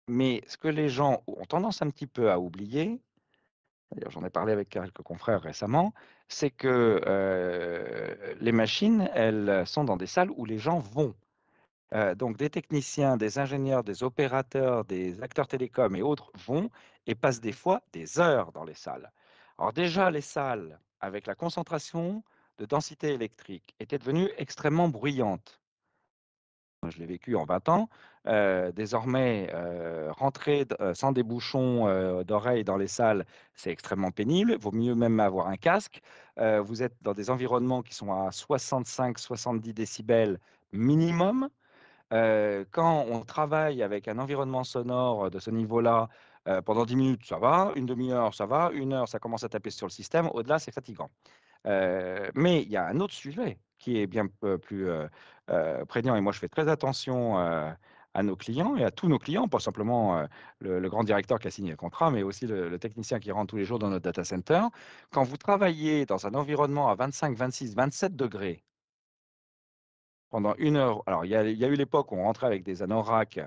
[0.10, 3.00] Mais ce que les gens ont tendance un petit peu à oublier,
[4.08, 5.94] j'en ai parlé avec quelques confrères récemment,
[6.28, 11.14] c'est que les machines, elles sont dans des salles où les gens vont.
[12.18, 16.72] Donc des techniciens, des ingénieurs, des opérateurs, des acteurs télécoms et autres vont
[17.06, 19.12] et passent des fois des heures dans les salles.
[19.60, 22.24] Alors déjà, les salles, avec la concentration
[22.58, 25.60] de densité électrique, étaient devenues extrêmement bruyantes
[26.88, 27.90] je l'ai vécu en 20 ans.
[28.30, 34.52] Euh, désormais, euh, rentrer euh, sans des bouchons d'oreilles dans les salles, c'est extrêmement pénible.
[34.52, 36.02] Il vaut mieux même avoir un casque.
[36.38, 40.40] vous êtes dans des environnements qui sont à 65-70 décibels
[40.72, 41.50] minimum.
[42.12, 46.10] quand on travaille avec un environnement sonore de ce niveau-là,
[46.66, 47.72] pendant 10 minutes, ça va.
[47.76, 48.72] Une demi-heure, ça va.
[48.74, 50.30] Une heure, ça commence à taper sur le système.
[50.34, 51.10] Au-delà, c'est fatigant.
[51.66, 54.28] mais il y a un autre sujet qui est bien
[54.62, 54.88] plus
[55.88, 56.16] prégnant.
[56.16, 57.38] Et moi, je fais très attention
[58.14, 60.26] à nos clients et à tous nos clients, pas simplement
[60.60, 63.58] le, grand directeur qui a signé le contrat, mais aussi le, technicien qui rentre tous
[63.58, 64.62] les jours dans notre data center.
[65.12, 68.64] Quand vous travaillez dans un environnement à 25, 26, 27 degrés
[70.30, 73.40] pendant une heure, alors il y a, eu l'époque où on rentrait avec des anoraks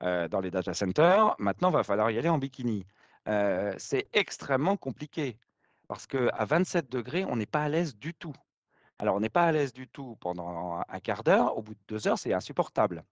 [0.00, 2.86] dans les data centers, maintenant il va falloir y aller en bikini.
[3.78, 5.38] c'est extrêmement compliqué
[5.88, 8.34] parce qu'à 27 degrés, on n'est pas à l'aise du tout.
[8.98, 11.56] Alors, on n'est pas à l'aise du tout pendant un quart d'heure.
[11.56, 13.04] Au bout de deux heures, c'est insupportable.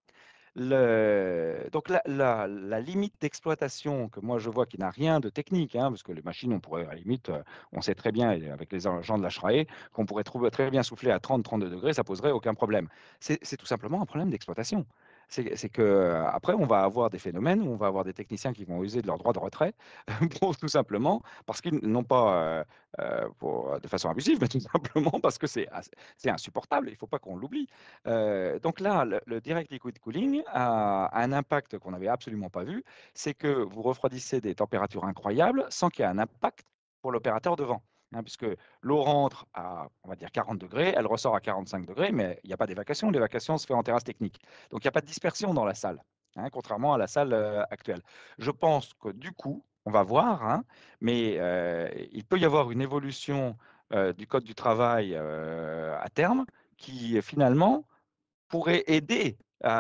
[0.57, 6.03] Donc, la, limite d'exploitation que moi je vois qui n'a rien de technique, hein, parce
[6.03, 8.81] que les machines, on pourrait, à la limite, euh, on sait très bien, avec les
[8.81, 12.31] gens de la Schrae, qu'on pourrait trouver, très bien souffler à 30-32 degrés, ça poserait
[12.31, 12.89] aucun problème.
[13.21, 14.87] C'est tout simplement un problème d'exploitation
[15.29, 18.65] c'est que après on va avoir des phénomènes où on va avoir des techniciens qui
[18.65, 19.75] vont user de leur droit de retrait,
[20.61, 22.65] tout simplement parce qu'ils n'ont pas
[22.99, 25.69] de façon abusive, mais tout simplement parce que c'est
[26.27, 26.89] insupportable.
[26.89, 27.69] Il ne faut pas qu'on l'oublie.
[28.63, 32.85] donc là, le, direct liquid cooling a un impact qu'on n'avait absolument pas vu,
[33.15, 36.65] c'est que vous refroidissez des températures incroyables sans qu'il y ait un impact
[37.03, 37.83] pour l'opérateur devant.
[38.15, 38.47] Hein, puisque
[38.81, 42.47] l'eau rentre à, on va dire, 40 degrés, elle ressort à 45 degrés, mais il
[42.47, 43.11] n'y a pas d'évacuation.
[43.11, 44.41] L'évacuation se fait en terrasse technique.
[44.71, 45.99] Donc, il n'y a pas de dispersion dans la salle,
[46.37, 47.35] hein, contrairement à la salle
[47.71, 48.03] actuelle.
[48.39, 50.63] Je pense que du coup, on va voir, hein,
[51.01, 51.41] mais
[52.13, 53.57] il peut y avoir une évolution
[54.17, 56.47] du code du travail à terme
[56.77, 57.85] qui finalement
[58.47, 59.37] pourrait aider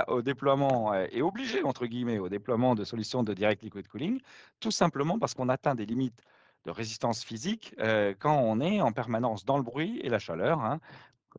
[0.08, 4.20] au déploiement et obliger, entre guillemets, au déploiement de solutions de direct liquid cooling,
[4.58, 6.20] tout simplement parce qu'on atteint des limites
[6.64, 10.60] de résistance physique euh, quand on est en permanence dans le bruit et la chaleur,
[10.60, 10.80] hein,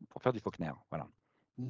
[0.10, 0.72] pour faire du Faulkner.
[0.90, 1.08] Voilà.
[1.58, 1.70] Mmh.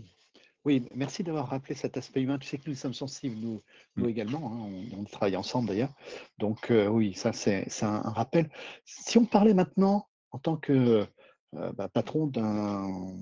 [0.66, 2.40] Oui, merci d'avoir rappelé cet aspect humain.
[2.40, 3.62] Tu sais que nous sommes sensibles, nous,
[3.96, 4.10] nous mmh.
[4.10, 4.52] également.
[4.52, 5.94] Hein, on, travaille ensemble d'ailleurs.
[6.40, 8.50] Donc euh, oui, ça c'est un, un, rappel.
[8.84, 11.08] Si on parlait maintenant en tant que
[11.54, 13.16] euh, bah, patron d'un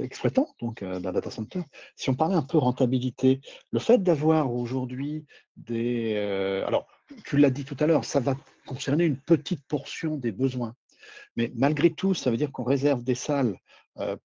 [0.00, 1.62] exploitant, donc d'un data center,
[1.96, 5.24] si on parlait un peu rentabilité, le fait d'avoir aujourd'hui
[5.56, 6.16] des...
[6.66, 6.86] alors,
[7.24, 10.74] tu l'as dit tout à l'heure, ça va concerner une petite portion des besoins.
[11.36, 13.56] Mais malgré tout, ça veut dire qu'on réserve des salles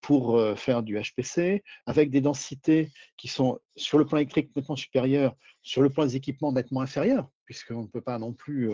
[0.02, 5.36] pour faire du HPC, avec des densités qui sont sur le plan électrique nettement supérieures,
[5.62, 8.72] sur le plan des équipements nettement inférieures, puisqu'on ne peut pas non plus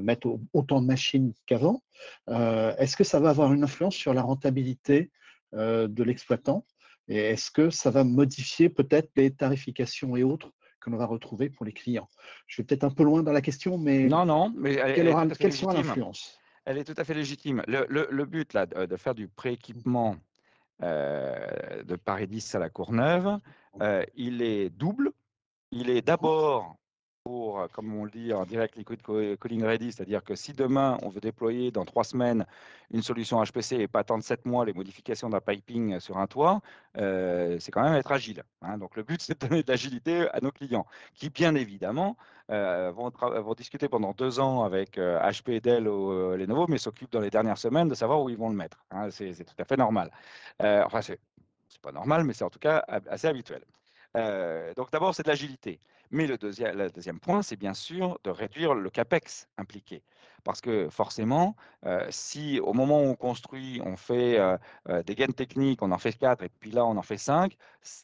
[0.00, 1.82] mettre autant de machines qu'avant.
[2.28, 5.10] Est-ce que ça va avoir une influence sur la rentabilité
[5.52, 6.66] de l'exploitant?
[7.08, 10.50] Et est-ce que ça va modifier peut-être les tarifications et autres
[10.84, 12.08] que l'on va retrouver pour les clients
[12.46, 15.74] Je vais peut-être un peu loin dans la question, mais, non, non, mais quelle, sera
[15.74, 16.38] l'influence?
[16.66, 17.62] Elle est tout à fait légitime.
[17.66, 20.16] Le, but là, de, faire du prééquipement
[20.82, 23.38] euh, de Paris 10 à la Courneuve,
[23.80, 25.12] euh, il est double.
[25.70, 26.76] Il est d'abord
[27.24, 30.98] pour, euh, comme on le dit en direct liquid cooling ready, c'est-à-dire que si demain
[31.02, 32.44] on veut déployer dans trois semaines
[32.90, 36.60] une solution HPC et pas attendre sept mois les modifications d'un piping sur un toit,
[36.98, 38.42] euh, c'est quand même être agile.
[38.60, 38.76] Hein.
[38.76, 42.16] Donc le but c'est de donner de l'agilité à nos clients, qui bien évidemment
[42.50, 43.10] euh, vont,
[43.54, 47.88] discuter pendant deux ans avec HP, Dell ou Lenovo, mais s'occupent dans les dernières semaines
[47.88, 48.84] de savoir où ils vont le mettre.
[48.90, 49.10] Hein.
[49.10, 50.10] C'est tout à fait normal.
[50.60, 51.18] enfin c'est
[51.80, 53.64] pas normal, mais c'est en tout cas assez habituel.
[54.14, 55.80] Donc d'abord c'est de l'agilité.
[56.10, 60.02] Mais le deuxième, point, c'est bien sûr de réduire le CAPEX impliqué.
[60.44, 64.56] Parce que forcément, euh, si au moment où on construit, on fait euh,
[64.88, 67.56] euh, des gaines techniques, on en fait 4 et puis là on en fait 5,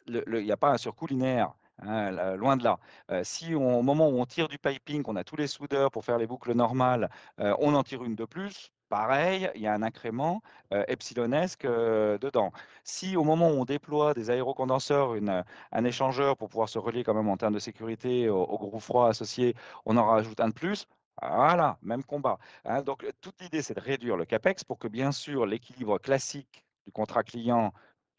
[0.07, 1.53] il n'y a pas un surcoût linéaire.
[1.83, 2.77] Hein, loin de là.
[3.23, 6.19] si au moment où on tire du piping, on a tous les soudeurs pour faire
[6.19, 10.41] les boucles normales, on en tire une de plus, pareil, il y a un incrément
[10.73, 12.51] euh, epsilonesque euh, dedans.
[12.83, 17.03] Si au moment où on déploie des aérocondenseurs, une, un échangeur pour pouvoir se relier
[17.05, 20.53] quand même en termes de sécurité au, gros froid associé, on en rajoute un de
[20.53, 20.87] plus,
[21.21, 22.37] voilà, même combat.
[22.65, 22.81] Hein.
[22.81, 26.91] donc toute l'idée, c'est de réduire le CAPEX pour que bien sûr l'équilibre classique du
[26.91, 27.73] contrat client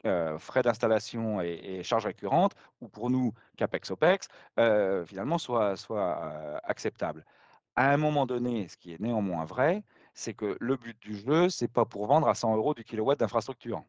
[0.05, 4.27] euh, frais d'installation et, et, charges récurrentes, ou pour nous CAPEX-OPEX,
[5.05, 7.23] finalement soit, soit acceptable.
[7.75, 11.49] À un moment donné, ce qui est néanmoins vrai, c'est que le but du jeu,
[11.49, 13.83] c'est pas pour vendre à 100 euros du kilowatt d'infrastructure.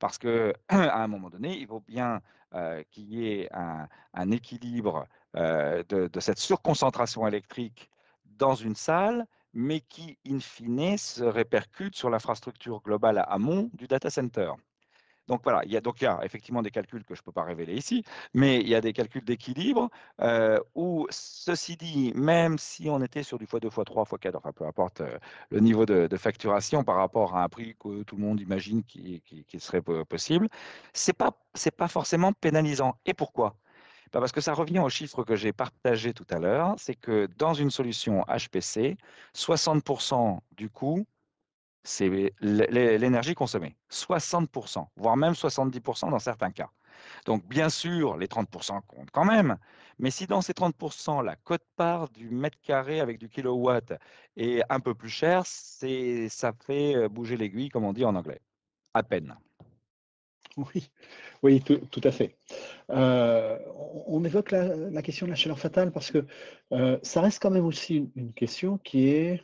[0.00, 2.20] Parce que à un moment donné, il vaut bien
[2.54, 7.90] euh, qu'il y ait un, équilibre euh, de, de, cette surconcentration électrique
[8.24, 13.86] dans une salle, mais qui, in fine, se répercute sur l'infrastructure globale à amont du
[13.86, 14.52] data center.
[15.28, 17.24] Donc voilà, il y a donc il y a effectivement des calculs que je ne
[17.24, 18.04] peux pas révéler ici,
[18.34, 19.88] mais il y a des calculs d'équilibre
[20.20, 24.66] euh, où, ceci dit, même si on était sur du x2, x3, x4, enfin peu
[24.66, 25.18] importe euh,
[25.50, 29.22] le niveau de, facturation par rapport à un prix que tout le monde imagine qui,
[29.58, 30.48] serait possible,
[30.92, 31.32] ce n'est pas,
[31.76, 32.96] pas forcément pénalisant.
[33.06, 33.56] Et pourquoi?
[34.12, 37.28] Bah, parce que ça revient au chiffre que j'ai partagé tout à l'heure, c'est que
[37.38, 38.96] dans une solution HPC,
[39.34, 41.06] 60% du coût
[41.84, 43.76] c'est l'énergie consommée.
[43.90, 46.70] 60%, voire même 70% dans certains cas.
[47.26, 49.56] Donc, bien sûr, les 30% comptent quand même,
[49.98, 53.94] mais si dans ces 30%, la cote-part du mètre carré avec du kilowatt
[54.36, 58.40] est un peu plus chère, ça fait euh, bouger l'aiguille, comme on dit en anglais.
[58.94, 59.36] À peine.
[60.56, 60.90] Oui,
[61.42, 62.36] oui tout, à fait.
[62.90, 63.58] Euh,
[64.06, 66.26] on évoque la, question de la chaleur fatale parce que
[66.72, 69.42] euh, ça reste quand même aussi une question qui est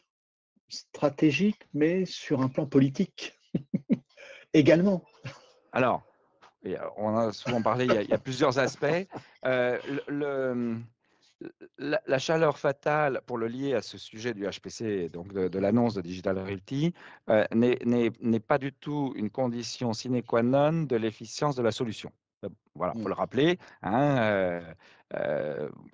[0.69, 3.39] stratégique, mais sur un plan politique
[4.55, 5.03] également.
[5.73, 6.03] Alors,
[6.97, 8.87] on a souvent parlé, il y a, plusieurs aspects.
[9.45, 9.79] Euh,
[10.09, 10.77] le,
[11.79, 16.01] la, chaleur fatale, pour le lier à ce sujet du HPC, donc de, l'annonce de
[16.01, 16.93] Digital Realty,
[17.31, 22.11] euh, n'est pas du tout une condition sine qua non de l'efficience de la solution.
[22.45, 23.11] Euh, voilà, il faut mmh.
[23.11, 23.59] le rappeler.
[23.83, 24.61] Hein,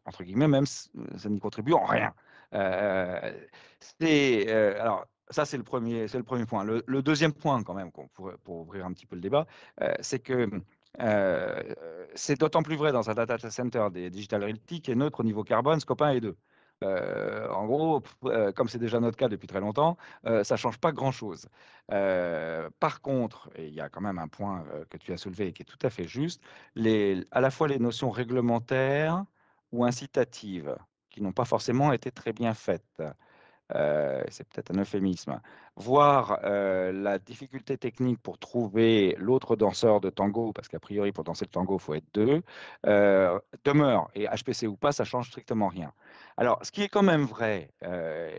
[0.06, 2.14] entre guillemets, même ça n'y contribue en rien.
[2.54, 3.32] Euh,
[3.80, 6.64] c'est euh, alors ça, c'est le premier, c'est le premier point.
[6.64, 8.08] Le, deuxième point, quand même, pour,
[8.44, 9.46] pour, ouvrir un petit peu le débat,
[9.80, 10.48] euh, c'est que
[12.14, 15.24] c'est d'autant plus vrai dans un data center des Digital Realty qui est neutre au
[15.24, 16.36] niveau carbone, scope 1 et 2.
[16.82, 18.02] en gros,
[18.54, 21.48] comme c'est déjà notre cas depuis très longtemps, ça ne change pas grand-chose.
[21.88, 25.52] par contre, et il y a quand même un point que tu as soulevé et
[25.52, 26.42] qui est tout à fait juste,
[26.76, 29.24] les, à la fois les notions réglementaires
[29.72, 30.76] ou incitatives
[31.14, 33.02] qui n'ont pas forcément été très bien faites.
[33.74, 35.40] Euh, c'est peut-être un euphémisme.
[35.76, 41.24] Voir euh, la difficulté technique pour trouver l'autre danseur de tango, parce qu'a priori pour
[41.24, 42.42] danser le tango, il faut être deux,
[42.86, 44.10] euh, demeure.
[44.14, 45.92] Et HPC ou pas, ça change strictement rien.
[46.36, 47.70] Alors, ce qui est quand même vrai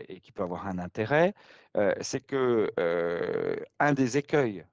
[0.08, 1.34] et qui peut avoir un intérêt,
[2.00, 2.70] c'est que
[3.80, 4.64] un des écueils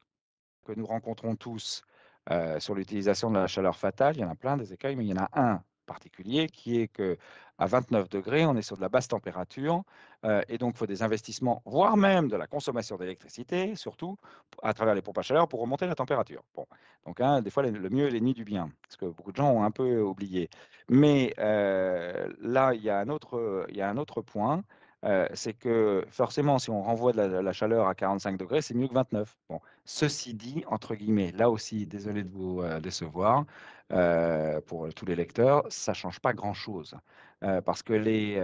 [0.65, 1.83] que nous rencontrons tous
[2.59, 5.09] sur l'utilisation de la chaleur fatale, il y en a plein des écueils, mais il
[5.09, 7.17] y en a un particulier qui est que
[7.57, 9.83] à 29 degrés, on est sur de la basse température
[10.25, 14.17] euh, et donc il faut des investissements, voire même de la consommation d'électricité, surtout
[14.61, 16.43] à travers les pompes à chaleur pour remonter la température.
[16.55, 16.65] Bon,
[17.05, 19.51] donc hein, des fois le mieux est l'ennemi du bien, ce que beaucoup de gens
[19.51, 20.49] ont un peu oublié.
[20.89, 24.63] Mais euh, là, il y, a un autre, il y a un autre point,
[25.33, 28.93] c'est que forcément, si on renvoie de la, chaleur à 45 degrés, c'est mieux que
[28.93, 29.35] 29.
[29.49, 33.45] Bon, ceci dit, entre guillemets, là aussi, désolé de vous décevoir,
[34.65, 36.95] pour tous les lecteurs, ça ne change pas grand-chose.
[37.65, 38.41] parce que les,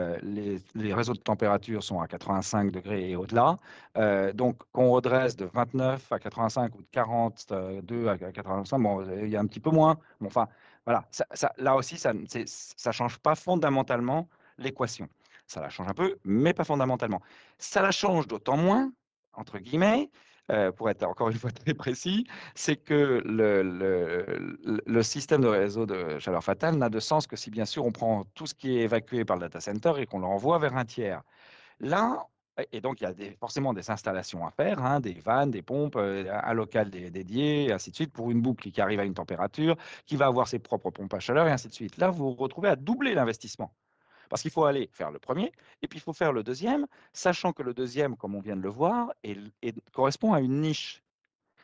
[0.75, 3.57] les, réseaux de température sont à 85 degrés et au-delà.
[4.33, 9.37] donc, qu'on redresse de 29 à 85 ou de 42 à 85, bon, il y
[9.37, 9.97] a un petit peu moins.
[10.19, 10.47] Bon, enfin,
[10.85, 11.05] voilà,
[11.57, 15.07] là aussi, ça ne change pas fondamentalement l'équation.
[15.49, 17.21] Ça la change un peu, mais pas fondamentalement.
[17.57, 18.91] Ça la change d'autant moins,
[19.33, 20.11] entre guillemets,
[20.51, 26.19] euh, pour être encore une fois très précis, c'est que le, système de réseau de
[26.19, 28.81] chaleur fatale n'a de sens que si bien sûr on prend tout ce qui est
[28.81, 31.23] évacué par le data center et qu'on le renvoie vers un tiers.
[31.79, 32.27] Là,
[32.71, 35.95] et donc il y a forcément des installations à faire, hein, des vannes, des pompes,
[35.95, 39.15] euh, un local dédié, et ainsi de suite, pour une boucle qui arrive à une
[39.15, 41.97] température, qui va avoir ses propres pompes à chaleur, et ainsi de suite.
[41.97, 43.73] Là, vous vous retrouvez à doubler l'investissement.
[44.29, 47.51] Parce qu'il faut aller faire le premier, et puis il faut faire le deuxième, sachant
[47.51, 49.11] que le deuxième, comme on vient de le voir,
[49.91, 51.03] correspond à une niche.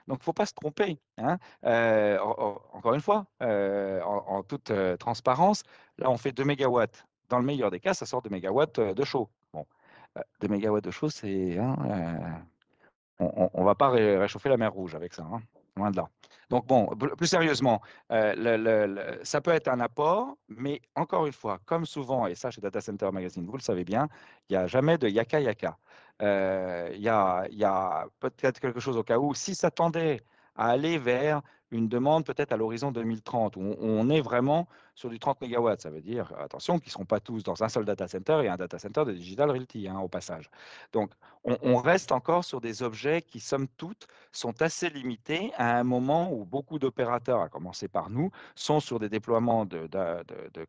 [0.07, 0.99] Donc, il ne faut pas se tromper.
[1.17, 1.37] Hein.
[1.63, 5.63] Euh, encore une fois, euh, en, toute euh, transparence,
[5.97, 7.07] là, on fait 2 mégawatts.
[7.29, 9.29] Dans le meilleur des cas, ça sort 2 mégawatts de chaud.
[9.51, 9.65] Bon,
[10.41, 11.57] 2 mégawatts de chaud, c'est...
[11.57, 11.75] Hein,
[13.17, 15.23] on ne va pas réchauffer la mer Rouge avec ça.
[15.23, 15.41] Hein.
[15.77, 16.09] Loin de là.
[16.49, 21.85] Donc bon, plus sérieusement, euh, ça peut être un apport, mais encore une fois, comme
[21.85, 24.07] souvent, et ça chez Data Center Magazine, vous le savez bien,
[24.49, 25.77] il n'y a jamais de yaka yaka.
[26.21, 30.21] Euh, il y a, y a peut-être quelque chose au cas où, si ça tendait
[30.55, 31.41] à aller vers
[31.71, 35.75] une demande peut-être à l'horizon 2030, où on est vraiment sur du 30 MW.
[35.77, 38.47] Ça veut dire, attention, qu'ils ne seront pas tous dans un seul data center et
[38.47, 40.49] un data center de Digital Realty, hein, au passage.
[40.93, 41.11] Donc,
[41.43, 46.31] on, reste encore sur des objets qui, somme toute, sont assez limités à un moment
[46.31, 49.87] où beaucoup d'opérateurs, à commencer par nous, sont sur des déploiements de,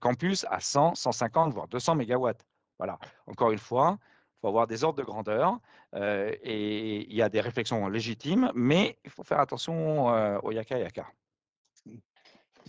[0.00, 2.30] campus à 100, 150, voire 200 MW.
[2.78, 2.98] Voilà.
[3.26, 3.98] Encore une fois,
[4.36, 5.58] il faut avoir des ordres de grandeur
[5.94, 10.52] euh, et il y a des réflexions légitimes, mais il faut faire attention euh, au
[10.52, 11.06] yaka yaka.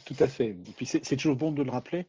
[0.06, 0.56] Tout à fait.
[0.76, 2.08] Puis c'est toujours bon de le rappeler.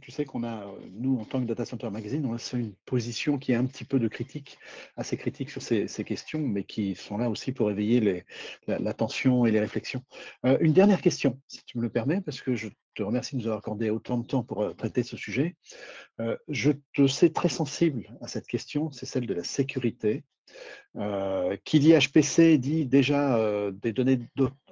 [0.00, 3.38] Tu, sais qu'on a, nous, en tant que Data Center Magazine, on a une position
[3.38, 4.58] qui est un petit peu de critique,
[4.96, 8.24] assez critique sur ces, questions, mais qui sont là aussi pour éveiller
[8.66, 10.02] l'attention et les réflexions.
[10.44, 13.42] Euh, une dernière question, si tu me le permets, parce que je te remercie de
[13.42, 15.56] nous avoir accordé autant de temps pour traiter ce sujet.
[16.48, 20.24] je te sais très sensible à cette question, c'est celle de la sécurité
[20.96, 24.18] euh, qui dit HPC dit déjà euh, des données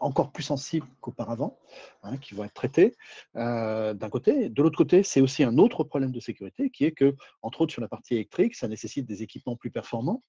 [0.01, 1.61] encore plus sensibles qu'auparavant,
[2.03, 2.97] hein, qui vont être traitées
[3.37, 4.49] euh, d'un côté.
[4.49, 7.73] De l'autre côté, c'est aussi un autre problème de sécurité qui est que, entre autres
[7.73, 10.25] sur la partie électrique, ça nécessite des équipements plus performants.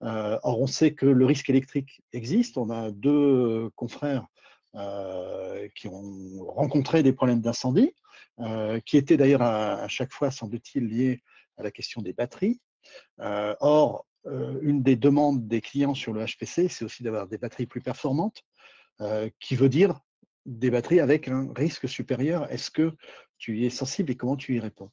[0.00, 2.56] or, on sait que le risque électrique existe.
[2.56, 4.26] On a deux confrères
[5.76, 7.94] qui ont rencontré des problèmes d'incendie,
[8.86, 11.22] qui étaient d'ailleurs à, chaque fois, semble-t-il, liés
[11.58, 12.60] à la question des batteries.
[13.18, 17.82] or, une des demandes des clients sur le HPC, c'est aussi d'avoir des batteries plus
[17.82, 18.42] performantes,
[19.00, 19.98] euh, qui veut dire
[20.46, 22.50] des batteries avec un risque supérieur.
[22.52, 22.94] Est-ce que
[23.38, 24.90] tu y es sensible et comment tu y réponds?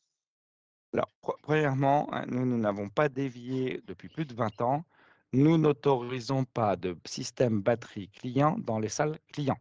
[0.94, 1.10] Alors,
[1.44, 4.86] premièrement, hein, nous, nous n'avons pas dévié depuis plus de 20 ans.
[5.34, 9.60] Nous n'autorisons pas de système batterie client dans les salles clients.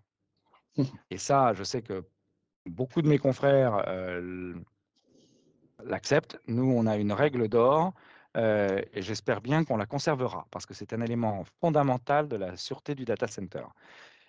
[0.79, 0.85] Mmh.
[1.11, 2.03] Et ça, je sais que
[2.65, 4.55] beaucoup de mes confrères euh,
[5.85, 6.41] l'acceptent.
[6.47, 7.93] Nous, on a une règle d'or
[8.37, 12.95] et j'espère bien qu'on la conservera parce que c'est un élément fondamental de la sûreté
[12.95, 13.65] du data center.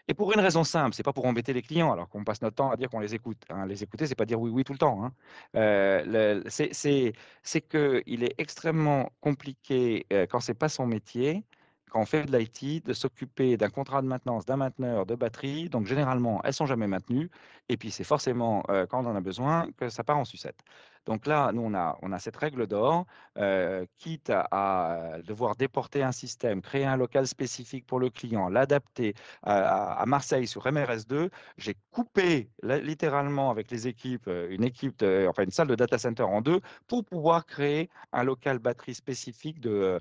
[0.07, 2.55] Et pour une raison simple, c'est pas pour embêter les clients, alors qu'on passe notre
[2.55, 3.43] temps à dire qu'on les écoute.
[3.49, 3.65] Hein.
[3.65, 5.05] Les écouter, c'est pas dire oui, oui tout le temps.
[5.05, 5.13] Hein.
[5.55, 7.13] Euh, c'est
[7.61, 11.43] qu'il est extrêmement compliqué euh, quand c'est pas son métier
[11.89, 15.67] quand on fait de l'IT, de s'occuper d'un contrat de maintenance, d'un mainteneur de batterie.
[15.67, 17.29] Donc, généralement, elles sont jamais maintenues.
[17.67, 20.63] Et puis, c'est forcément quand on en a besoin que ça part en sucette.
[21.05, 23.05] Donc là, nous, on a, cette règle d'or,
[23.37, 29.13] euh, quitte à, devoir déporter un système, créer un local spécifique pour le client, l'adapter
[29.43, 31.29] à, Marseille sur MRS2.
[31.57, 36.23] J'ai coupé littéralement avec les équipes, euh, une équipe, enfin une salle de data center
[36.23, 39.99] en deux pour pouvoir créer un local batterie spécifique de,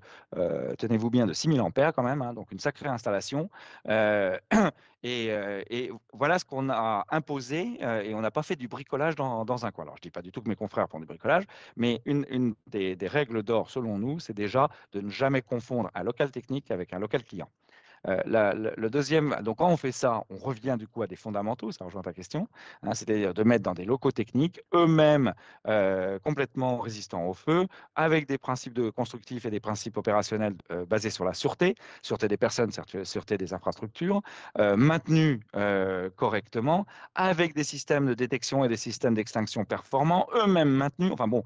[0.79, 3.51] tenez-vous bien, de 6000 ampères quand même, hein, donc une sacrée installation.
[3.89, 4.39] Euh,
[5.03, 9.71] et, voilà ce qu'on a imposé, et on n'a pas fait du bricolage dans, un
[9.71, 9.85] coin.
[9.85, 11.45] Alors, je ne dis pas du tout que mes confrères font du bricolage,
[11.77, 16.31] mais une, des règles d'or, selon nous, c'est déjà de ne jamais confondre un local
[16.31, 17.49] technique avec un local client.
[18.07, 21.71] Euh, le deuxième, donc quand on fait ça, on revient du coup à des fondamentaux,
[21.71, 22.49] ça rejoint ta question,
[22.83, 25.35] hein, c'est-à-dire de mettre dans des locaux techniques eux-mêmes
[25.67, 30.87] euh, complètement résistants au feu, avec des principes de constructifs et des principes opérationnels euh,
[30.87, 32.71] basés sur la sûreté, sûreté des personnes,
[33.05, 34.23] sûreté des infrastructures,
[34.57, 35.41] maintenus
[36.17, 41.11] correctement, avec des systèmes de détection et des systèmes d'extinction performants, eux-mêmes maintenus.
[41.13, 41.43] Enfin bon,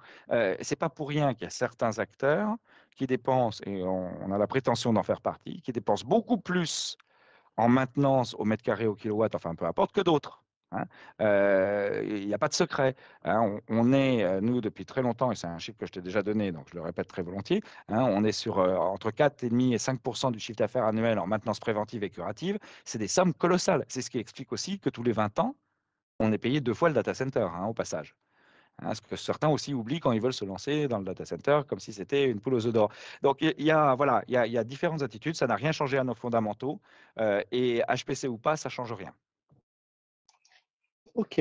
[0.61, 2.57] c'est pas pour rien qu'il y a certains acteurs
[2.95, 6.97] qui dépensent, et on, a la prétention d'en faire partie, qui dépensent beaucoup plus
[7.57, 10.42] en maintenance au mètre carré, au kilowatt, enfin peu importe, que d'autres.
[10.72, 10.86] Hein.
[11.20, 12.97] Euh, il n'y a pas de secret.
[13.24, 13.59] Hein.
[13.68, 16.22] On, est, euh, nous, depuis très longtemps, et c'est un chiffre que je t'ai déjà
[16.22, 19.76] donné, donc je le répète très volontiers, hein, on est sur euh, entre 4,5 et
[19.76, 22.59] 5% du chiffre d'affaires annuel en maintenance préventive et curative.
[22.84, 23.84] C'est des sommes colossales.
[23.88, 25.57] C'est ce qui explique aussi que tous les 20 ans,
[26.20, 28.14] on est payé deux fois le data center, au passage.
[28.93, 31.81] Ce que certains aussi oublient quand ils veulent se lancer dans le data center, comme
[31.81, 32.91] si c'était une poule aux œufs d'or.
[33.22, 35.37] Donc, il y, a, voilà, il y, a, différentes attitudes.
[35.37, 36.81] Ça n'a rien changé à nos fondamentaux.
[37.53, 39.14] et HPC ou pas, ça ne change rien.
[41.14, 41.41] Ok.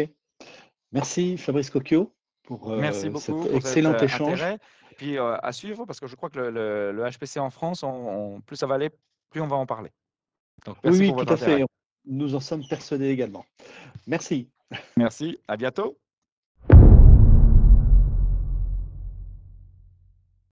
[0.91, 2.11] Merci Fabrice Cocchio
[2.43, 4.41] pour euh, Merci beaucoup cet excellent euh, échange.
[4.41, 7.83] Et puis euh, à suivre, parce que je crois que le, HPC en France,
[8.45, 8.91] plus ça va aller,
[9.29, 9.91] plus on va en parler.
[10.65, 11.65] Donc, merci oui, tout à fait.
[12.05, 13.45] Nous en sommes persuadés également.
[14.07, 14.49] Merci.
[14.97, 15.39] Merci.
[15.47, 15.97] À bientôt.